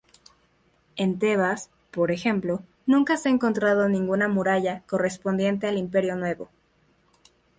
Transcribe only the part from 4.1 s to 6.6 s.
muralla correspondiente al Imperio Nuevo.